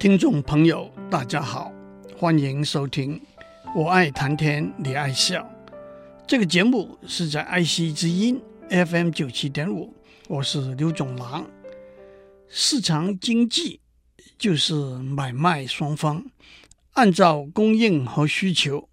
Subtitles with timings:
[0.00, 1.70] 听众朋友，大家好，
[2.16, 3.18] 欢迎收听
[3.76, 5.42] 《我爱谈天你爱笑》
[6.26, 8.40] 这个节目，是在爱惜之音
[8.70, 9.94] FM 九七点五，
[10.26, 11.46] 我是刘总郎。
[12.48, 13.80] 市场经济
[14.38, 16.24] 就是买卖双方
[16.92, 18.88] 按照供应和需求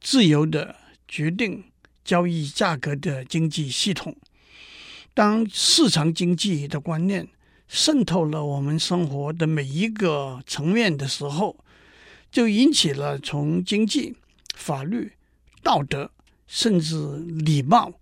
[0.00, 0.74] 自由的
[1.06, 1.64] 决定
[2.02, 4.16] 交易价格的经济系统。
[5.12, 7.28] 当市场经济的观念
[7.68, 11.64] 渗透了我们生活的每一个层面的时候，
[12.30, 14.16] 就引起了从经济、
[14.54, 15.12] 法律、
[15.62, 16.10] 道德，
[16.46, 17.92] 甚至礼貌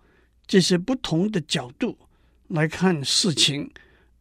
[0.46, 1.98] 这些不同的角度
[2.48, 3.70] 来看事情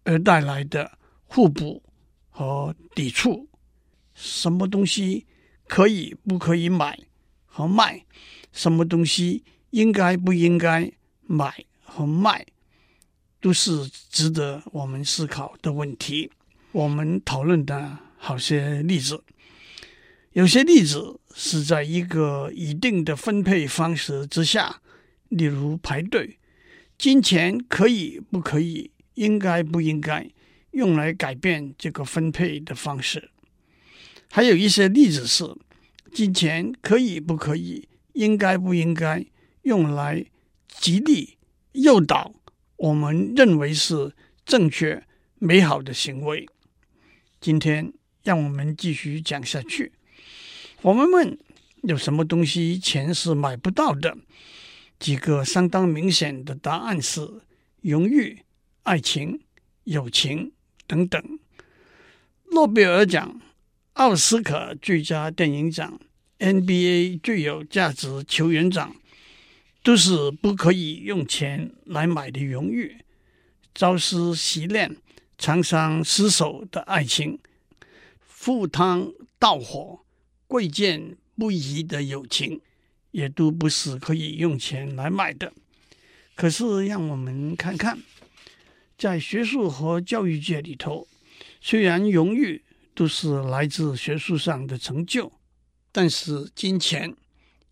[0.04, 1.84] 而带来的互补
[2.30, 3.48] 和抵触。
[4.14, 5.26] 什么东西
[5.68, 7.00] 可以不可以买
[7.46, 8.06] 和卖？
[8.52, 10.92] 什么东西应该不应该
[11.24, 12.46] 买和卖？
[13.44, 16.32] 都是值得我们思考的问题。
[16.72, 19.22] 我们讨论的好些例子，
[20.32, 24.82] 有些例子是在一个一定的分配方式之下，
[25.28, 26.40] 例如排队，
[26.98, 30.26] 金钱可以不可以、应该不应该
[30.72, 33.30] 用来改变这个分配的方式。
[34.32, 35.44] 还有一些例子是，
[36.14, 39.26] 金钱可以不可以、应该不应该
[39.64, 40.26] 用来
[40.70, 41.38] 激励、
[41.74, 42.34] 诱导。
[42.78, 44.14] 我们认为是
[44.46, 45.06] 正确、
[45.40, 46.48] 美好的行为。
[47.40, 47.94] 今天
[48.24, 49.92] 让我们继续讲下去。
[50.82, 51.38] 我们问：
[51.84, 54.18] 有什么东西钱是买不到的？
[55.00, 57.42] 几个相当明显的答案是：
[57.82, 58.40] 荣誉、
[58.84, 59.42] 爱情、
[59.84, 60.54] 友情
[60.88, 61.22] 等等。
[62.52, 63.42] 诺贝尔奖、
[63.94, 66.00] 奥斯卡最佳电影奖、
[66.40, 68.96] NBA 最有价值球员奖。
[69.84, 73.04] 都是不可以用钱来买的荣誉，
[73.76, 74.96] 朝思夕恋、
[75.38, 77.38] 长相厮守的爱情，
[78.22, 80.00] 赴汤蹈火、
[80.48, 82.62] 贵贱不移的友情，
[83.12, 85.52] 也都不是可以用钱来买的。
[86.34, 88.00] 可是，让我们看看，
[88.98, 91.06] 在学术和教育界里头，
[91.60, 92.64] 虽然荣誉
[92.96, 95.30] 都是来自学术上的成就，
[95.92, 97.14] 但是金钱。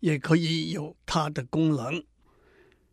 [0.02, 2.02] 也可以有它的功能。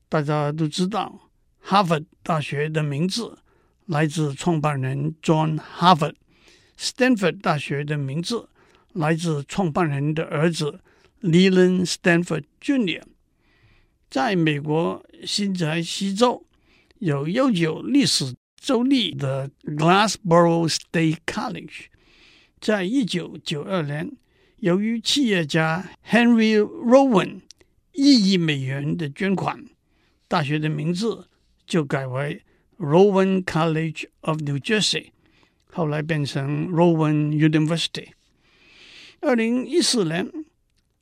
[0.08, 3.40] 大家都知道，哈佛大学的名字
[3.88, 6.14] 来自创办人 John Harvard，
[6.78, 8.50] 斯坦福大学的名字
[8.94, 10.82] 来自创办人的儿子
[11.22, 13.02] Leland Stanford Jr.。
[14.12, 16.46] 在美国新泽西州
[17.00, 21.88] 有悠久历史州立的 Glassboro State College，
[22.62, 24.12] 在一九九二年。
[24.62, 27.42] 由于企业家 Henry Rowan
[27.94, 29.64] 一亿美元的捐款，
[30.28, 31.30] 大学的名字
[31.66, 32.44] 就改为
[32.78, 35.12] Rowan College of New Jersey，
[35.72, 38.10] 后来变成 Rowan University。
[39.22, 40.30] 二零一四年，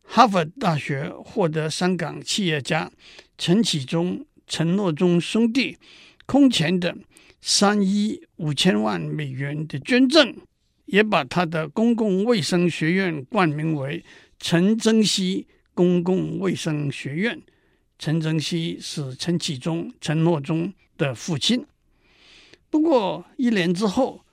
[0.03, 2.91] 哈佛大学获得香港企业家
[3.39, 5.78] 陈启宗、陈诺宗兄弟
[6.28, 6.95] 空前的
[7.41, 10.35] 三亿五千万美元的捐赠。
[10.88, 14.03] 也把他的公共卫生学院冠名为
[14.40, 17.42] 陈曾熙公共卫生学院。
[17.98, 21.66] 陈曾熙是陈启宗、陈诺中的父亲。
[22.70, 24.24] 不过一年之后，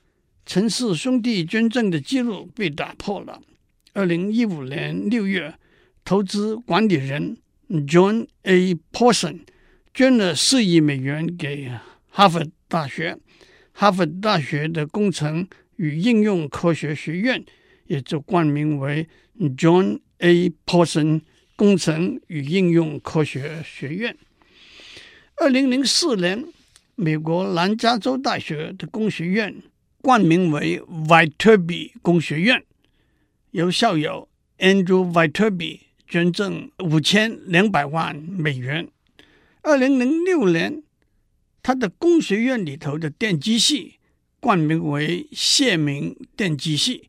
[0.45, 3.41] 陈氏兄弟捐赠的记录被打破了。
[3.93, 5.55] 二零一五年六月，
[6.05, 7.39] 投资管理人
[7.71, 8.75] John A.
[8.93, 9.41] Porson
[9.95, 11.71] 捐了四亿美元给
[12.11, 13.17] 哈佛大学。
[13.73, 17.45] 哈佛大学的工程与应用科学学院
[17.87, 19.09] 也就冠名为
[19.57, 20.53] John A.
[20.65, 21.23] Paulson
[21.57, 24.17] 工程与应用科学学院。
[25.37, 26.45] 二零零四年，
[26.95, 29.63] 美国南加州大学的工学院
[30.01, 32.63] 冠名为 Viterbi 工学院，
[33.51, 38.89] 由校友 Andrew Viterbi 捐赠五千两百万美元。
[39.63, 40.83] 二零零六年，
[41.63, 43.99] 他的工学院里头的电机系。
[44.45, 47.09] 冠名为谢明电机系，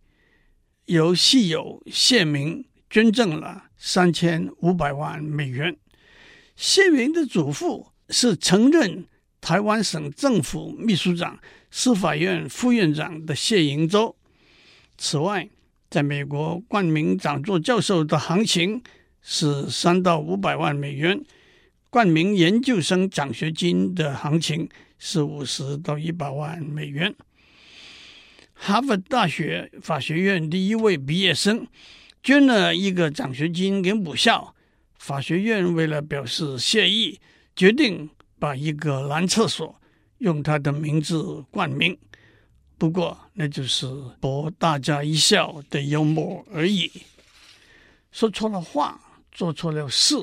[0.86, 5.75] 由系友谢明捐赠了三千五百万美元。
[6.56, 9.06] 谢明的祖父是曾任
[9.42, 11.38] 台湾省政府秘书长、
[11.69, 14.15] 司法院副院长的谢盈洲。
[14.98, 15.50] 此外，
[15.89, 18.81] 在美国冠名讲座教授的行情
[19.21, 21.21] 是三到五百万美元，
[21.89, 27.13] 冠名研究生奖学金的行情是五十到一百万美元。
[28.57, 31.68] 哈佛大学法学院第一位毕业生
[32.24, 34.56] 捐了一个奖学金给母校，
[34.98, 37.19] 法学院为了表示谢意，
[37.56, 38.10] 决定
[38.40, 39.80] 把一个男厕所
[40.18, 41.96] 用他的名字冠名。
[42.78, 43.86] 不过那就是
[44.19, 46.92] 博大家一笑的幽默而已。
[48.12, 49.00] 说错了话，
[49.31, 50.16] 做错了事，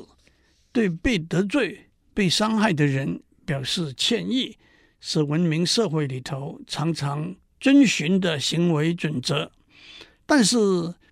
[0.71, 4.57] 对被得罪、被伤害的人表示歉意，
[4.99, 9.49] 是文明社会里头常常遵循的行为准则。
[10.25, 10.57] 但是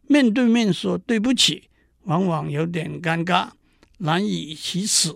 [0.08, 1.70] 面对面说对不起，
[2.04, 3.52] 往往有点尴尬，
[4.00, 5.16] 难以启齿。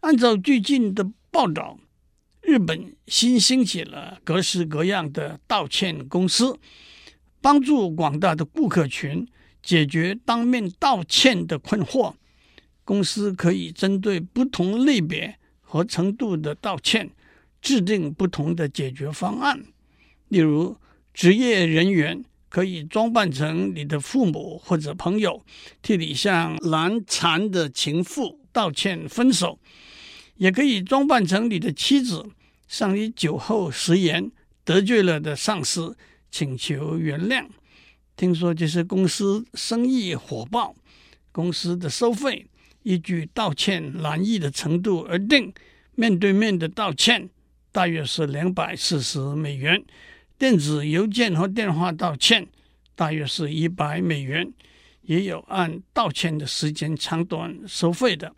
[0.00, 1.78] 按照最近的报道，
[2.42, 6.58] 日本新兴起了各式各样的道歉公司，
[7.40, 9.24] 帮助广大的顾客群
[9.62, 12.14] 解决当面道歉的困惑。
[12.82, 17.12] 公司可以针对不同类别和程度的道歉，
[17.62, 19.64] 制定不同的解决方案。
[20.28, 20.76] 例如，
[21.14, 25.44] 职业人员可以装扮成你的父母或者朋友，
[25.82, 29.58] 替你向难缠的情妇道歉分手。
[30.36, 32.26] 也可以装扮成你的妻子，
[32.68, 34.30] 向你酒后食言
[34.64, 35.96] 得罪了的上司
[36.30, 37.46] 请求原谅。
[38.16, 40.74] 听说这些公司生意火爆，
[41.32, 42.46] 公司的收费
[42.82, 45.52] 依据道歉难易的程度而定。
[45.94, 47.30] 面对面的道歉
[47.72, 49.82] 大约是两百四十美元，
[50.38, 52.46] 电子邮件和电话道歉
[52.94, 54.52] 大约是一百美元，
[55.02, 58.34] 也有按道歉的时间长短收费的。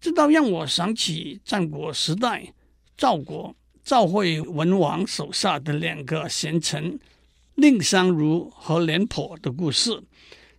[0.00, 2.54] 这倒让我想起战国时代
[2.96, 6.98] 赵国赵惠文王手下的两个贤臣
[7.56, 10.02] 蔺相如和廉颇的故事。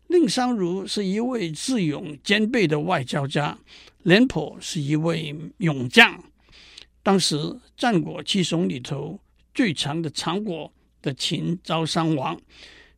[0.08, 3.58] 蔺相如是一位智勇兼备的外交家，
[4.04, 6.24] 廉颇是一位勇将。
[7.02, 9.20] 当时战国七雄里头
[9.60, 10.72] 最强的长国
[11.02, 12.40] 的秦昭襄王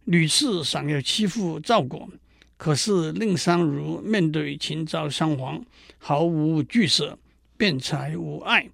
[0.04, 2.08] 屡次想要欺负赵国。
[2.56, 5.66] 可是蔺相如面对秦昭襄王
[5.98, 7.18] 毫无惧色，
[7.58, 8.70] 辩才无碍，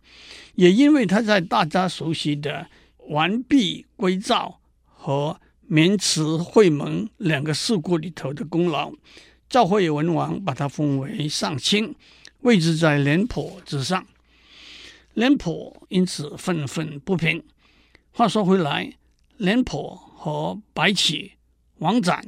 [0.56, 2.68] 也因为他在大家熟悉的
[3.08, 5.40] 完璧归赵和
[5.70, 8.92] 渑池会盟两个事故里头的功劳，
[9.48, 11.96] 赵惠文王把他封为上卿，
[12.42, 14.06] 位置在廉颇之上。
[15.14, 17.42] 廉颇因此愤愤不平。
[18.18, 18.92] 话说回来，
[19.38, 21.34] 廉颇和白起、
[21.78, 22.20] 王翦、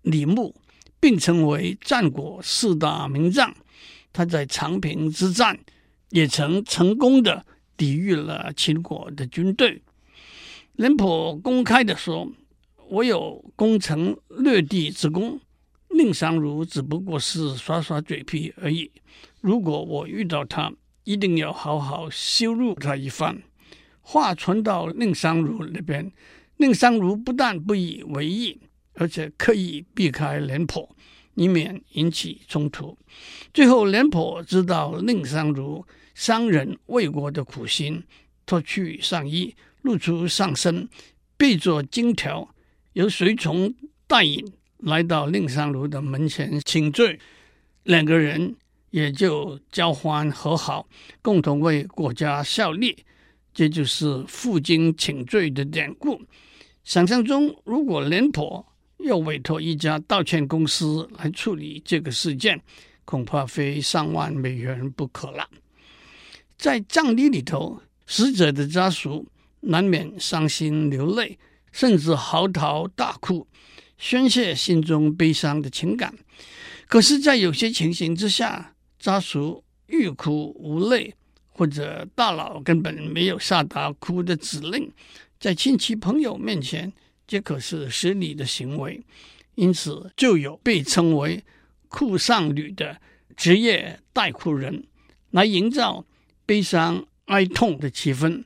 [0.00, 0.54] 李牧。
[0.98, 3.54] 并称为战国四大名将。
[4.14, 5.60] 他在长平之战
[6.08, 7.44] 也曾成功的
[7.76, 9.82] 抵御了秦国的军队。
[10.72, 12.32] 廉颇公开的说
[12.88, 15.38] ：“我有攻城略地之功，
[15.88, 18.90] 蔺相如只不过是耍耍嘴皮而已。
[19.42, 20.72] 如果我遇到他，
[21.04, 23.42] 一定要好好羞辱他一番。”
[24.08, 26.12] 话传到蔺相如那边，
[26.58, 28.60] 蔺相如不但不以为意。
[28.98, 30.88] 而且刻意避开廉颇，
[31.34, 32.96] 以免引起冲突。
[33.52, 38.02] 最后，廉颇知道蔺相如伤人为国的苦心，
[38.46, 40.88] 脱去上衣，露出上身，
[41.36, 42.54] 背着金条，
[42.94, 43.74] 由随从
[44.06, 47.18] 带引来到蔺相如的门前请罪。
[47.82, 48.56] 两个人
[48.92, 50.88] 也就交欢和好，
[51.20, 53.04] 共同为国家效力。
[53.56, 56.20] 这就是负荆请罪的典故。
[56.84, 58.62] 想象中，如果廉颇
[58.98, 62.60] 要委托一家道歉公司来处理这个事件，
[63.06, 65.48] 恐怕非上万美元不可了。
[66.58, 69.26] 在葬礼里头，死者的家属
[69.60, 71.38] 难免伤心流泪，
[71.72, 73.46] 甚至嚎啕大哭，
[73.96, 76.14] 宣泄心中悲伤的情感。
[76.86, 81.14] 可是，在有些情形之下，家属欲哭无泪，
[81.56, 84.92] 或者大脑根本没有下达哭的指令，
[85.40, 86.92] 在亲戚朋友面前。
[87.26, 89.02] 这可是失礼的行为，
[89.56, 91.42] 因此就有被称为
[91.88, 93.00] “哭丧女”的
[93.36, 94.84] 职业代哭人，
[95.30, 96.04] 来营造
[96.44, 98.44] 悲伤哀痛的气氛。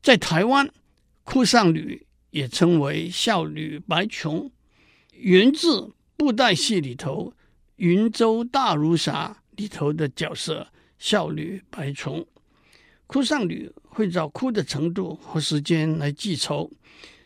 [0.00, 0.70] 在台湾
[1.24, 4.50] ，“哭丧女”也称为“孝女白琼”，
[5.12, 7.30] 源自布袋戏里头
[7.76, 10.68] 《云州大儒侠》里头的角色
[10.98, 12.26] “孝女白琼”。
[13.06, 16.70] 哭丧女会照哭的程度和时间来记仇。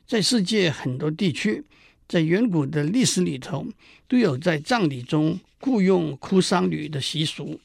[0.06, 1.64] 在世界很多地区，
[2.06, 3.66] 在远古的历史里头，
[4.06, 7.58] 都有在葬礼中雇佣哭丧女的习俗。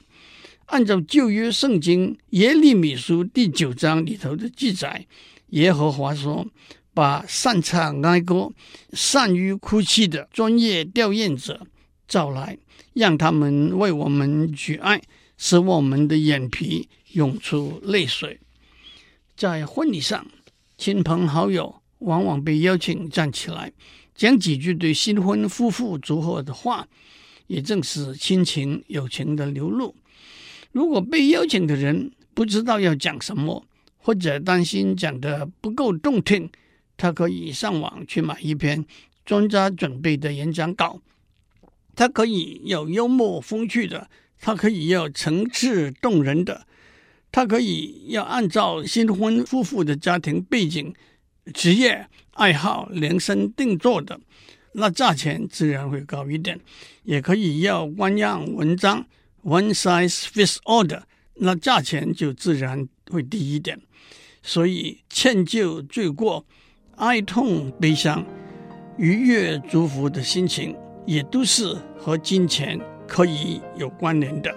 [0.67, 5.05] 按照旧约圣经耶利米书第九章里头的记载，
[5.49, 6.45] 耶和华说
[6.93, 8.51] ：“把擅唱哀歌、
[8.93, 11.65] 善于哭泣的专业吊唁者
[12.07, 12.57] 召来，
[12.93, 15.01] 让他们为我们举哀，
[15.37, 18.39] 使我们的眼皮涌出泪水。”
[19.37, 20.25] 在婚礼上，
[20.77, 21.81] 亲朋好友。
[21.99, 23.73] 往往被邀请站起来
[24.13, 26.87] 讲几句对新婚夫妇祝贺的话，
[27.47, 29.95] 也正是亲情友情的流露。
[30.71, 33.65] 如果被邀请的人不知道要讲什么，
[33.97, 36.47] 或者担心讲得不够动听，
[36.95, 38.85] 他可以上网去买一篇
[39.25, 41.01] 专家准备的演讲稿，
[41.95, 44.07] 他可以有幽默风趣的，
[44.39, 46.65] 他可以要层次动人的，
[47.31, 50.93] 他可以要按照新婚夫妇的家庭背景、
[51.53, 54.19] 职业、爱好量身定做的，
[54.73, 56.57] 那价钱自然会高一点；
[57.03, 59.05] 也可以要官样文章
[59.43, 63.79] ，one size fits all 的，那价钱就自然会低一点。
[64.41, 66.45] 所以歉疚罪过。
[66.99, 68.25] 哀痛、悲伤、
[68.97, 70.75] 愉悦、祝福的心情，
[71.05, 74.53] 也都是和金钱可以有关联的。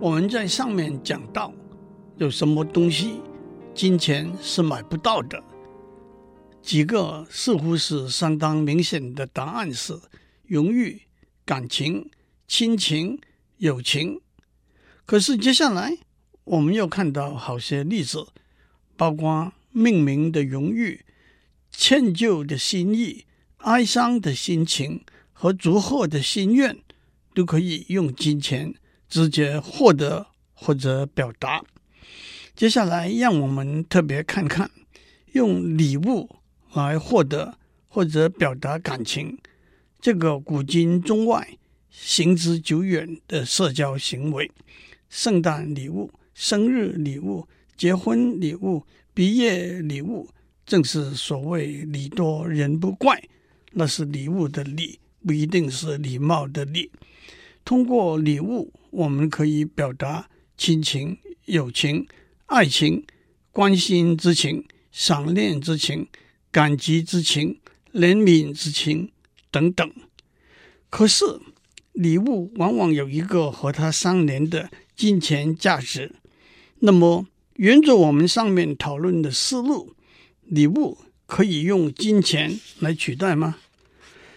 [0.00, 1.52] 我们在上面讲到，
[2.18, 3.22] 有什么东西
[3.74, 5.42] 金钱是买不到的？
[6.60, 9.94] 几个似乎是相当明显的答案是：
[10.46, 11.00] 荣誉、
[11.44, 12.10] 感情、
[12.46, 13.20] 亲情、
[13.58, 14.20] 友情。
[15.04, 15.98] 可是接下来
[16.44, 18.26] 我们又看到好些例子，
[18.96, 21.04] 包括命名的荣誉、
[21.70, 23.24] 歉疚的心意、
[23.58, 26.78] 哀伤的心情和祝贺的心愿，
[27.34, 28.74] 都可以用金钱
[29.08, 31.64] 直接获得或者表达。
[32.54, 34.70] 接下来让我们特别看看
[35.32, 36.36] 用礼物。
[36.74, 39.38] 来获得或者表达感情，
[40.00, 41.56] 这个古今中外
[41.96, 44.50] 行之久远的社交行为，
[45.08, 47.46] 圣诞礼物、生日礼物、
[47.76, 48.84] 结婚礼物、
[49.14, 50.28] 毕业礼物，
[50.66, 53.22] 正是所谓礼多人不怪，
[53.72, 56.90] 那是礼物的礼，不一定是礼貌的礼。
[57.64, 62.06] 通过礼物，我们可以表达亲情、友情、
[62.46, 63.06] 爱情、
[63.52, 66.08] 关心之情、想念之情。
[66.50, 67.58] 感激之情、
[67.92, 69.10] 怜悯之情
[69.50, 69.92] 等等，
[70.88, 71.24] 可是
[71.94, 76.12] 礼物往往有一个和它相连的金钱价值。
[76.80, 79.94] 那么，沿着我们上面讨论的思路，
[80.42, 83.56] 礼物可以用金钱来取代吗？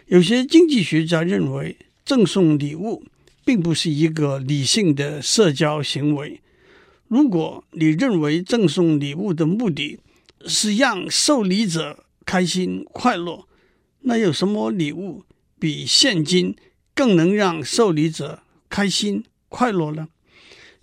[0.05, 3.03] 有些经济学家认为，赠送礼物
[3.43, 6.39] 并不是一个理性的社交行为。
[7.07, 9.99] 如果你认为赠送礼物的目的
[10.45, 13.47] 是让受礼者开心快乐，
[14.01, 15.23] 那有什么礼物
[15.57, 16.55] 比现金
[16.97, 20.07] 更能让受礼者开心快乐呢？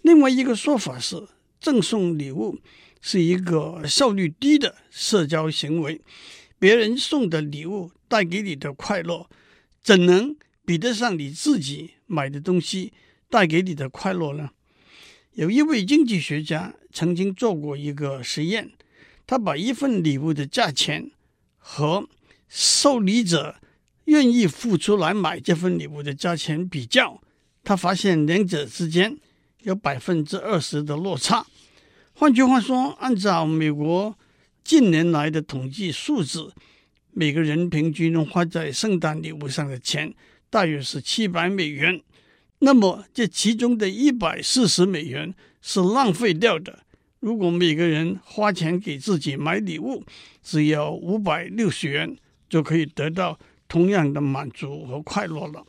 [0.01, 1.27] 另外一个说法是，
[1.61, 2.61] 赠送礼物
[3.01, 6.01] 是一个效率低的社交行为。
[6.57, 9.29] 别人送的礼物带给你的快乐，
[9.83, 12.93] 怎能比得上你自己买的东西
[13.29, 14.51] 带给你的快乐呢？
[15.33, 18.71] 有一位经济学家曾经做过一个实验，
[19.27, 21.11] 他把一份礼物的价钱。
[21.67, 22.07] 和
[22.47, 23.57] 受礼者
[24.05, 27.21] 愿意付出来买这份礼物的价钱比较，
[27.63, 29.17] 他发现两者之间
[29.63, 31.47] 有百分之二十的落差。
[32.13, 34.17] 换句话说，按照美国
[34.63, 36.53] 近年来的统计数字，
[37.13, 40.15] 每个人平均花在圣诞礼物上的钱
[40.49, 42.01] 大约是七百美元。
[42.61, 46.81] 那么，这其中的一百四十美元是浪费掉的。
[47.21, 50.05] 如果每个人花钱给自己买礼物，
[50.43, 52.17] 只要五百六十元，
[52.49, 53.39] 就可以得到
[53.75, 55.67] 同样的满足和快乐了。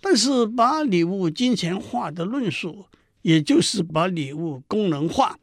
[0.00, 2.86] 但是，把礼物金钱化的论述，
[3.22, 5.38] 也就是把礼物功能化。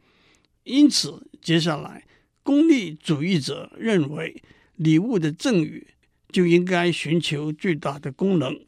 [0.64, 2.04] 因此，接下来
[2.42, 4.42] 功利主义者认为，
[4.76, 5.86] 礼物的赠与
[6.30, 8.60] 就应该寻求最大的功能。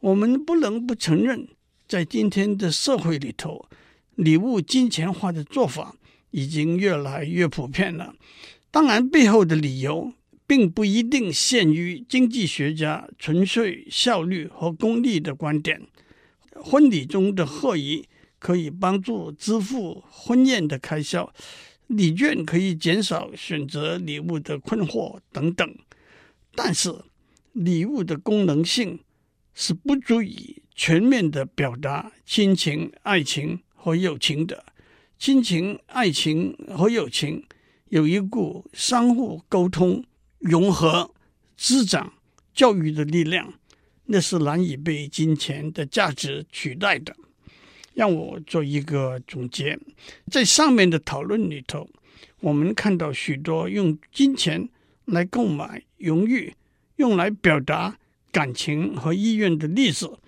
[0.00, 1.46] 我们不能不承认，
[1.86, 3.66] 在今天的社会里头。
[4.16, 5.94] 礼物金钱化的做法
[6.32, 8.16] 已经越来越普遍了。
[8.72, 10.12] 当然，背后的理由
[10.46, 15.80] 并不一定限于经济学家纯粹效率和功利的观点。
[16.54, 18.04] 婚礼中的贺仪
[18.38, 21.32] 可以帮助支付婚宴的开销，
[21.88, 25.76] 礼券可以减少选择礼物的困惑等等。
[26.54, 26.94] 但是，
[27.52, 29.00] 礼物的功能性
[29.54, 33.60] 是不足以全面的表达亲情、爱情。
[33.78, 34.64] 和友情的
[35.16, 37.44] 亲情、爱情和友情
[37.90, 40.02] 有一股相互沟通、
[40.38, 41.12] 融合、
[41.56, 42.12] 滋长、
[42.54, 43.54] 教育的力量，
[44.06, 47.14] 那是难以被金钱的价值取代的。
[47.94, 49.78] 让我做一个总结，
[50.30, 51.88] 在上面的讨论里头，
[52.40, 54.68] 我们看到许多用金钱
[55.06, 56.54] 来购买荣誉、
[56.96, 57.96] 用来表达
[58.30, 60.18] 感情和意愿的例子，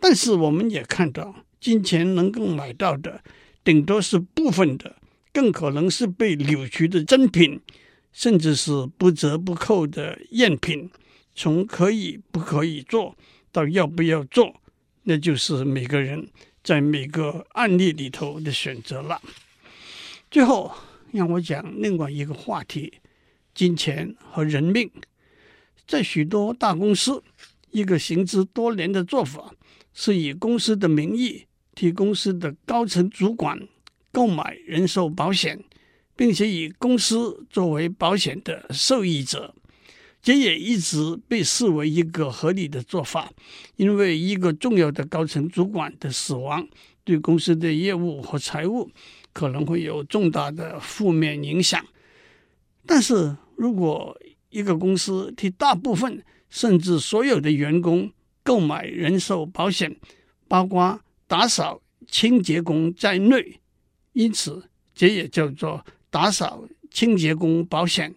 [0.00, 1.44] 但是我们也看到。
[1.60, 3.22] 金钱能够买到的，
[3.64, 4.96] 顶多是部分的，
[5.32, 7.58] 更可能是被扭曲的真品，
[8.14, 10.88] 甚至是不折不扣的赝品，
[11.34, 13.16] 从可以不可以做
[13.50, 14.62] 到要不要做，
[15.02, 16.28] 那就是每个人
[16.62, 19.20] 在每个案例里头的选择了。
[20.30, 20.72] 最后，
[21.10, 22.94] 让我讲另外一个话题：
[23.52, 24.88] 金钱和人命。
[25.86, 27.22] 在许多大公司，
[27.72, 29.52] 一个行之多年的做法，
[29.92, 31.44] 是以公司的名义
[31.74, 33.68] 替公司的高层主管
[34.12, 35.62] 购买人寿保险。
[36.16, 39.54] 并且以公司作为保险的受益者，
[40.22, 43.32] 这也一直被视为一个合理的做法。
[43.76, 46.66] 因为一个重要的高层主管的死亡，
[47.02, 48.88] 对公司的业务和财务
[49.32, 51.84] 可能会有重大的负面影响。
[52.86, 54.16] 但是如果
[54.50, 58.12] 一个公司替大部分甚至所有的员工
[58.44, 59.96] 购买人寿保险，
[60.46, 63.58] 包括打扫清洁工在内，
[64.12, 65.84] 因此这也叫做。
[66.14, 68.14] 打扫清洁工保险，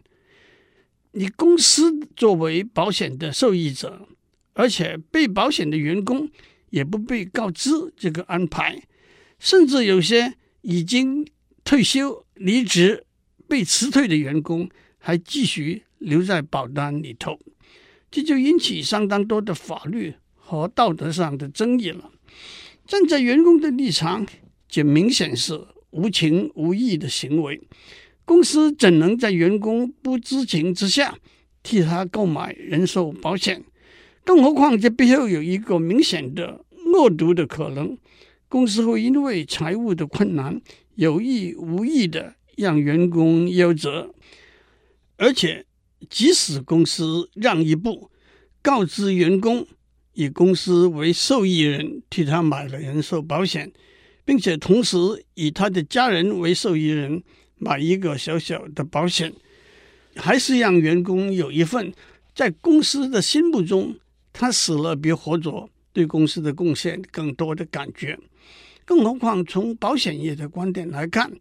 [1.13, 4.07] 你公司作为保险的受益者，
[4.53, 6.29] 而且被保险的员工
[6.69, 8.83] 也不被告知这个安排，
[9.39, 11.27] 甚至有些已经
[11.63, 13.03] 退休、离职、
[13.47, 17.39] 被辞退的员工还继续留在保单里头，
[18.11, 22.11] 这就引起相当多的法律和道德上的争议了。
[22.85, 24.23] 站在员工的立场，
[24.69, 25.65] 这明显是。
[25.91, 27.61] 无情无义的行为，
[28.25, 31.17] 公司怎能在员工不知情之下
[31.63, 33.63] 替他购买人寿保险？
[34.23, 37.97] 更何况这背后有一个明显的恶毒的可能，
[38.49, 40.61] 公司会因为财务的困难，
[40.95, 44.13] 有意无意的让员工夭折。
[45.15, 45.65] 而且，
[46.09, 48.11] 即使公司让一步，
[48.61, 49.65] 告知员工
[50.13, 53.71] 以公司为受益人替他买了人寿保险。
[54.27, 54.97] 并且同时
[55.35, 57.23] 以他的家人为受益人
[57.55, 59.33] 买一个小小的保险，
[60.17, 61.93] 还是让员工有一份
[62.35, 63.95] 在公司的心目中
[64.33, 68.19] 他死了比活着对公司的贡献更多的感觉。
[68.83, 71.31] 更何况从保险业的观点来看，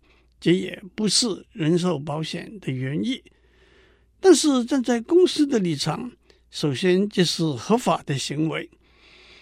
[0.40, 3.20] 这也不是人寿保险的原意。
[4.20, 6.12] 但是站在公司的立场，
[6.52, 8.70] 首先这是合法的行为，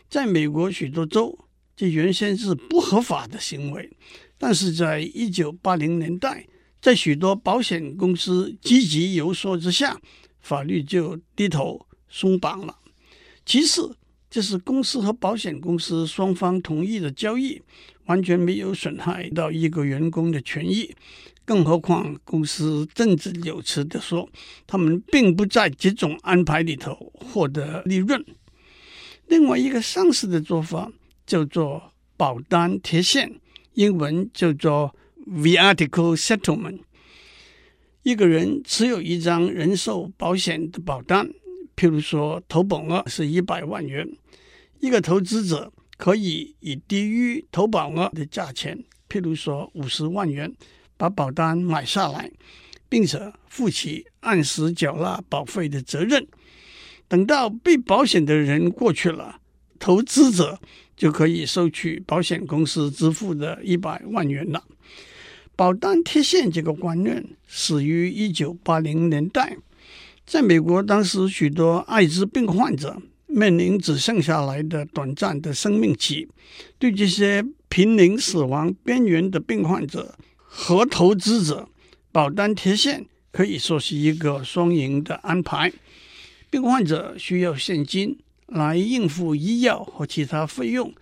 [0.08, 1.38] 在美国许多州。
[1.76, 3.90] 这原先是不合法的行为，
[4.38, 6.46] 但是在一九八零年代，
[6.80, 10.00] 在许多保险公司积极游说之下，
[10.38, 12.78] 法律就低头松绑了。
[13.44, 13.96] 其次，
[14.30, 17.60] 这是公司和保险公司双方同意的交易，
[18.06, 20.94] 完全没有损害到一个员工的权益。
[21.44, 24.30] 更何况，公司振振有词地说，
[24.64, 28.24] 他们并不在这种安排里头获得利润。
[29.26, 30.92] 另外一个上市的做法。
[31.26, 33.40] 叫做保单贴现，
[33.74, 34.94] 英文叫做
[35.26, 36.80] VEATICAL Settlement。
[38.02, 41.28] 一个人持有一张人寿保险的保单，
[41.74, 44.06] 譬如说投保额是一百万元，
[44.80, 50.54] 一个投资者可以以低于投保额的价钱，譬如说五十万元，
[50.98, 52.30] 把保单买下来，
[52.90, 56.26] 并且负起按时缴纳保费的责任。
[57.08, 59.40] 等到被保险的人过去了，
[59.78, 60.60] 投资者
[60.96, 64.64] 就可以收取保险公司支付的一百万元了。
[65.56, 69.56] 保单贴现这个观念始于一九八零年代，
[70.26, 76.28] 在美国，当时许多艾滋病患者面临只剩下来的短暂的生命期，
[76.78, 81.68] 对这些濒临死亡边缘的病患者和投资者，
[82.10, 85.72] 保单贴现可以说是一个双赢的安排。
[86.50, 88.18] 病患者需要现金。
[88.54, 90.94] 来应付医药和其他费用，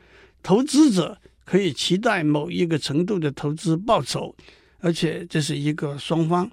[0.43, 4.35] 投资者可以期待某一个程度的投资报酬，
[4.81, 6.51] 而且这是一个双方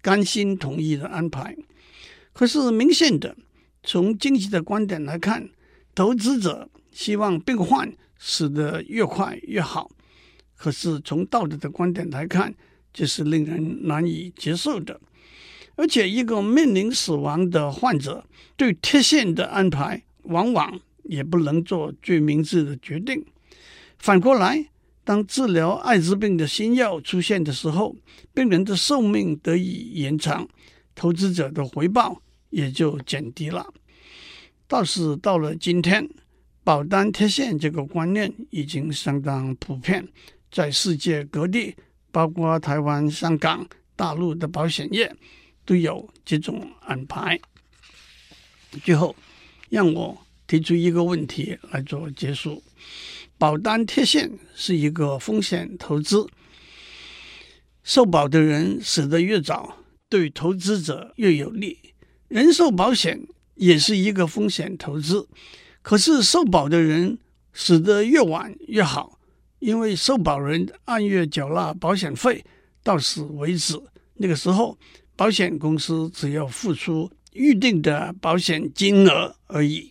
[0.00, 1.56] 甘心同意的安排。
[2.32, 3.36] 可是明显的，
[3.82, 5.48] 从经济的观点来看，
[5.94, 9.90] 投资者希望病患死得越快越好；
[10.56, 12.54] 可是从道德的观点来看，
[12.92, 15.00] 这是令人难以接受的。
[15.76, 20.02] 而且，一个面临死亡的患者对贴现的安排。
[20.24, 23.24] 往往也不能做最明智的决定。
[23.98, 24.66] 反过来，
[25.04, 27.96] 当治疗艾滋病的新药出现的时候，
[28.32, 30.48] 病人的寿命得以延长，
[30.94, 33.66] 投资者的回报也就减低了。
[34.66, 36.08] 倒是到了今天，
[36.64, 40.08] 保单贴现这个观念已经相当普遍，
[40.50, 41.76] 在世界各地，
[42.10, 45.14] 包括台湾、香港、大陆的保险业
[45.64, 47.40] 都有这种安排。
[48.82, 49.14] 最后。
[49.72, 52.62] 让我提出一个问题来做结束：
[53.38, 56.28] 保单贴现是一个风险投资，
[57.82, 59.78] 受保的人死得越早，
[60.10, 61.78] 对投资者越有利。
[62.28, 65.26] 人寿保险也是一个风险投资，
[65.80, 67.18] 可是受保的人
[67.54, 69.18] 死得越晚越好，
[69.58, 72.44] 因为受保人按月缴纳保险费，
[72.82, 73.80] 到死为止。
[74.16, 74.76] 那个时候，
[75.16, 79.90] 保险公司只要付出预定的保险金额而已。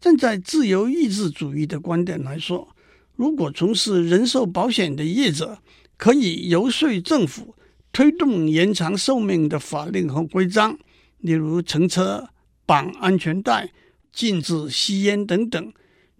[0.00, 2.68] 站在自由意志主义的观点来说，
[3.14, 5.58] 如果从事人寿保险的业者
[5.96, 7.54] 可以游说政府
[7.92, 10.76] 推动延长寿命的法令和规章，
[11.18, 12.28] 例如乘车
[12.66, 13.70] 绑安全带、
[14.12, 15.72] 禁止吸烟等等，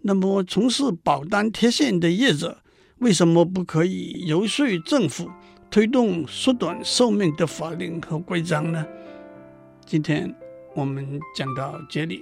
[0.03, 2.61] 那么从事保单贴现的业者
[2.99, 5.29] 为什么不可以游说政府
[5.69, 8.85] 推动缩短寿命的法令和规章呢？
[9.85, 10.33] 今天
[10.75, 12.21] 我们讲到这里。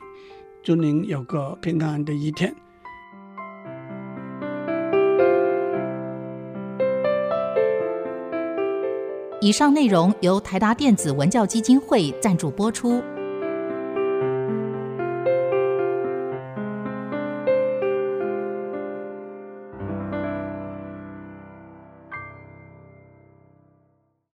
[0.64, 2.54] 祝您有个平安的一天。
[9.42, 13.02] 以上内容由台达电子文教基金会赞助播出。